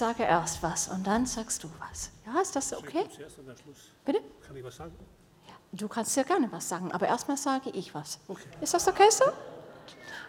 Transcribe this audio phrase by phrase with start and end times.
[0.00, 2.10] sage erst was und dann sagst du was.
[2.24, 3.04] Ja, ist das okay?
[4.06, 4.22] Bitte?
[4.46, 4.96] Kann ich was sagen?
[5.72, 8.18] Du kannst ja gerne was sagen, aber erstmal sage ich was.
[8.26, 8.48] Okay.
[8.62, 9.26] Ist das okay so?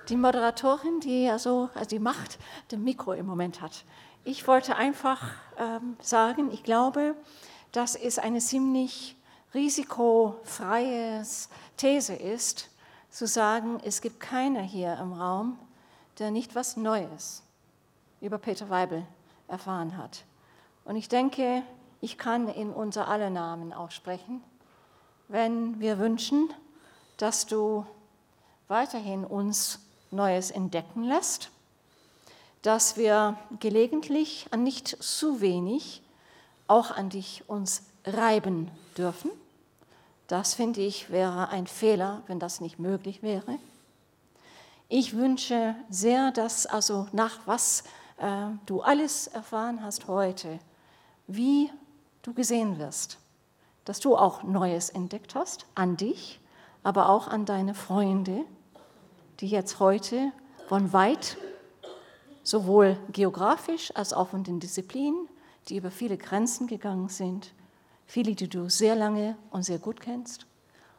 [0.10, 2.38] Die Moderatorin, die also, also die Macht
[2.70, 3.86] dem Mikro im Moment hat.
[4.26, 5.22] Ich wollte einfach
[5.58, 7.16] ähm, sagen, ich glaube,
[7.72, 9.16] dass es eine ziemlich
[9.54, 11.24] risikofreie
[11.78, 12.70] These ist,
[13.10, 15.58] zu sagen, es gibt keiner hier im Raum,
[16.20, 17.44] der nicht was Neues
[18.20, 19.08] über Peter Weibel
[19.52, 20.24] erfahren hat.
[20.86, 21.64] Und ich denke,
[22.00, 24.42] ich kann in unser aller Namen aussprechen,
[25.28, 26.50] wenn wir wünschen,
[27.18, 27.86] dass du
[28.68, 31.52] weiterhin uns Neues entdecken lässt,
[32.64, 36.02] dass wir gelegentlich an nicht zu wenig
[36.68, 39.32] auch an dich uns reiben dürfen.
[40.28, 43.58] Das finde ich wäre ein Fehler, wenn das nicht möglich wäre.
[44.90, 47.84] Ich wünsche sehr, dass also nach was
[48.66, 50.60] du alles erfahren hast heute,
[51.28, 51.72] wie
[52.22, 53.18] du gesehen wirst,
[53.86, 56.40] dass du auch Neues entdeckt hast an dich,
[56.84, 58.46] aber auch an deine Freunde,
[59.40, 60.32] die jetzt heute
[60.68, 61.38] von weit,
[62.44, 65.28] sowohl geografisch als auch von den Disziplinen,
[65.68, 67.54] die über viele Grenzen gegangen sind,
[68.06, 70.46] viele, die du sehr lange und sehr gut kennst.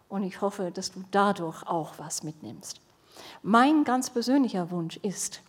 [0.08, 2.80] Und ich hoffe, dass du dadurch auch was mitnimmst.
[3.42, 5.40] Mein ganz persönlicher Wunsch ist,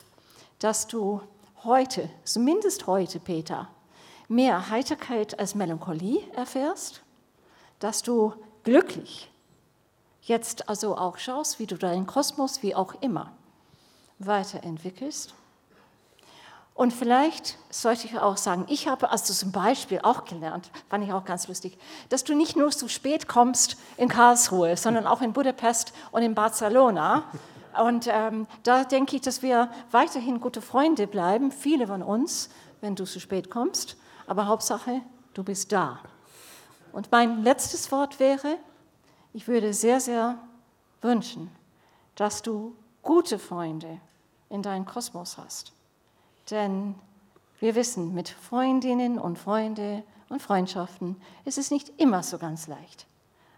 [0.59, 1.21] dass du
[1.63, 3.69] heute, zumindest heute, Peter,
[4.27, 7.01] mehr Heiterkeit als Melancholie erfährst,
[7.79, 8.33] dass du
[8.63, 9.29] glücklich
[10.21, 13.31] jetzt also auch schaust, wie du deinen Kosmos, wie auch immer,
[14.19, 15.33] weiterentwickelst.
[16.75, 21.13] Und vielleicht sollte ich auch sagen, ich habe also zum Beispiel auch gelernt, fand ich
[21.13, 21.77] auch ganz lustig,
[22.09, 26.33] dass du nicht nur zu spät kommst in Karlsruhe, sondern auch in Budapest und in
[26.33, 27.25] Barcelona.
[27.81, 32.49] Und ähm, da denke ich, dass wir weiterhin gute Freunde bleiben, viele von uns,
[32.81, 33.97] wenn du zu spät kommst.
[34.27, 35.01] Aber Hauptsache,
[35.33, 35.99] du bist da.
[36.91, 38.57] Und mein letztes Wort wäre,
[39.33, 40.37] ich würde sehr, sehr
[41.01, 41.49] wünschen,
[42.15, 43.99] dass du gute Freunde
[44.49, 45.73] in deinem Kosmos hast.
[46.51, 46.95] Denn
[47.59, 53.07] wir wissen, mit Freundinnen und Freunde und Freundschaften ist es nicht immer so ganz leicht.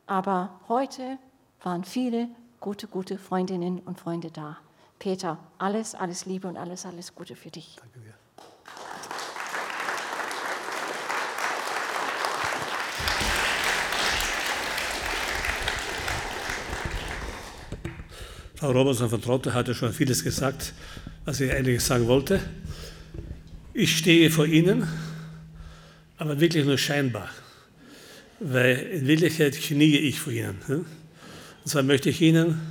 [0.08, 1.18] Aber heute
[1.62, 2.30] waren viele
[2.66, 4.58] gute, gute Freundinnen und Freunde da.
[4.98, 7.76] Peter, alles, alles Liebe und alles, alles Gute für dich.
[7.80, 8.16] Danke dir.
[18.56, 20.74] Frau Robertson von Trotte hat ja schon vieles gesagt,
[21.24, 22.40] was ich eigentlich sagen wollte.
[23.76, 24.88] Ich stehe vor Ihnen,
[26.18, 27.30] aber wirklich nur scheinbar,
[28.40, 30.56] weil in Wirklichkeit kniee ich vor Ihnen.
[31.66, 32.62] Und zwar möchte ich Ihnen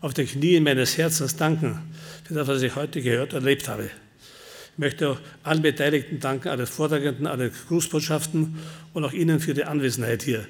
[0.00, 1.78] auf den Knien meines Herzens danken
[2.24, 3.84] für das, was ich heute gehört und erlebt habe.
[3.84, 8.58] Ich möchte auch allen Beteiligten danken, allen Vortragenden, allen Grußbotschaften
[8.92, 10.48] und auch Ihnen für die Anwesenheit hier.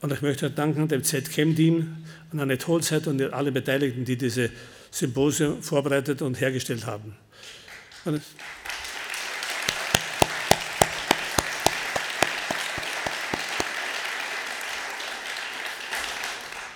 [0.00, 1.94] Und ich möchte danken dem ZChem-Team,
[2.32, 4.48] an Annette Holzheit und alle Beteiligten, die diese
[4.90, 7.14] Symposium vorbereitet und hergestellt haben.
[8.06, 8.22] Und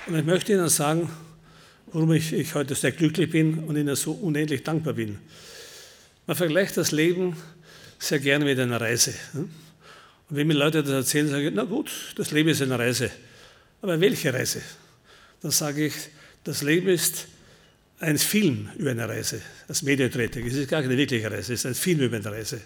[0.06, 1.09] Und ich möchte Ihnen sagen,
[1.87, 5.19] warum ich, ich, heute sehr glücklich bin und Ihnen so unendlich dankbar bin.
[6.26, 7.37] Man vergleicht das Leben
[7.98, 9.15] sehr gerne mit einer Reise.
[9.32, 9.48] Und
[10.28, 13.10] wenn mir Leute das erzählen, sage ich, na gut, das Leben ist eine Reise.
[13.81, 14.60] Aber welche Reise?
[15.41, 15.94] Dann sage ich,
[16.44, 17.26] das Leben ist
[17.98, 20.44] ein Film über eine Reise, als Medientritik.
[20.47, 22.60] Es ist gar keine wirkliche Reise, es ist ein Film über eine Reise.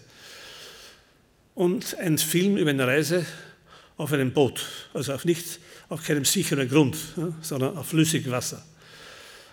[1.54, 3.24] Und ein Film über eine Reise
[3.96, 6.96] auf einem Boot, also auf nicht auf keinem sicheren Grund,
[7.42, 8.64] sondern auf flüssigem Wasser.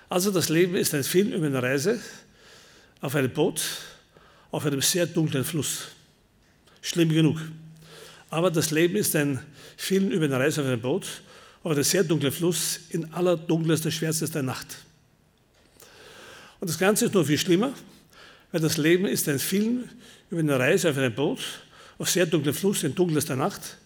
[0.10, 2.00] Also das Leben ist ein Film über eine Reise
[3.02, 3.62] auf einem Boot,
[4.52, 5.88] auf einem sehr dunklen Fluss.
[6.82, 7.40] Schlimm genug.
[8.30, 9.40] Aber das Leben ist ein
[9.78, 11.06] Film über eine Reise auf einem Boot,
[11.64, 14.78] auf einem sehr dunklen Fluss, in aller dunkelster, schwärzester Nacht.
[16.60, 17.74] Und das Ganze ist noch viel schlimmer,
[18.52, 19.90] weil das Leben ist ein Film
[20.30, 21.40] über eine Reise auf einem Boot,
[21.98, 23.78] auf sehr dunklem Fluss, in dunkelster Nacht,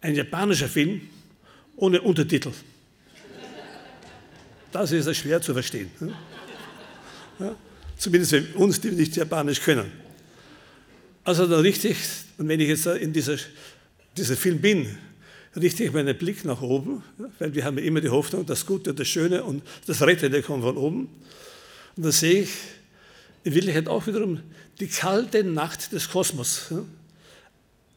[0.00, 1.00] ein japanischer Film
[1.78, 2.50] ohne Untertitel.
[4.72, 5.90] Das ist schwer zu verstehen.
[7.38, 7.54] Ja?
[7.96, 9.90] Zumindest für uns, die nicht Japanisch können.
[11.24, 11.96] Also da richtig,
[12.36, 13.36] und wenn ich jetzt in dieser,
[14.16, 14.98] dieser Film bin,
[15.56, 17.02] richte ich meinen Blick nach oben,
[17.38, 20.76] weil wir haben immer die Hoffnung, das Gute, das Schöne und das Rettende kommt von
[20.76, 21.08] oben.
[21.96, 22.50] Und da sehe ich
[23.44, 24.40] in Wirklichkeit auch wiederum
[24.80, 26.72] die kalte Nacht des Kosmos.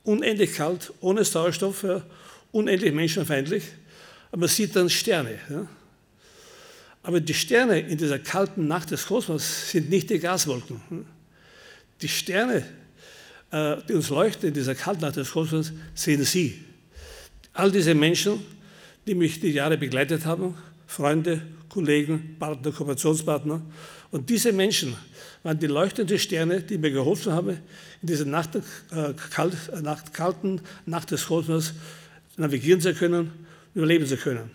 [0.03, 1.85] Unendlich kalt, ohne Sauerstoff,
[2.51, 3.63] unendlich menschenfeindlich,
[4.31, 5.39] aber man sieht dann Sterne.
[5.49, 5.67] Ja?
[7.03, 10.81] Aber die Sterne in dieser kalten Nacht des Kosmos sind nicht die Gaswolken.
[12.01, 12.63] Die Sterne
[13.51, 16.63] äh, die uns leuchten in dieser Kaltnacht des Kosmos, sind Sie.
[17.53, 18.39] All diese Menschen,
[19.05, 20.55] die mich die Jahre begleitet haben,
[20.87, 23.61] Freunde, Kollegen, Partner, Kooperationspartner.
[24.11, 24.95] Und diese Menschen
[25.43, 27.57] waren die leuchtenden Sterne, die mir geholfen haben,
[28.01, 28.61] in dieser Nacht, äh,
[29.31, 31.73] kalt, äh, Nacht, kalten Nacht des Kosmos
[32.37, 33.31] navigieren zu können,
[33.73, 34.51] überleben zu können.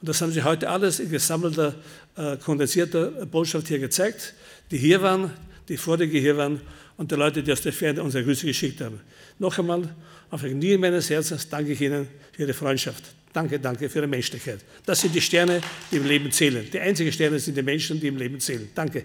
[0.00, 1.74] Und das haben sie heute alles in gesammelter,
[2.16, 4.34] äh, kondensierter Botschaft hier gezeigt,
[4.70, 5.30] die hier waren,
[5.68, 6.60] die vorige hier waren
[6.96, 9.00] und die Leute, die aus der Ferne unsere Grüße geschickt haben.
[9.38, 9.94] Noch einmal,
[10.30, 13.04] auf den Knien meines Herzens danke ich Ihnen für Ihre Freundschaft.
[13.32, 14.60] Danke, danke für Ihre Menschlichkeit.
[14.86, 15.60] Das sind die Sterne,
[15.90, 16.66] die im Leben zählen.
[16.72, 18.68] Die einzigen Sterne sind die Menschen, die im Leben zählen.
[18.74, 19.02] Danke.